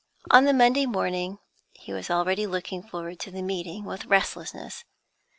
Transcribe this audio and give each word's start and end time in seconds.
On 0.31 0.45
the 0.45 0.51
Monday 0.51 0.87
he 1.73 1.93
was 1.93 2.09
already 2.09 2.47
looking 2.47 2.81
forward 2.81 3.19
to 3.19 3.29
the 3.29 3.43
meeting 3.43 3.85
with 3.85 4.05
restlessness. 4.05 4.83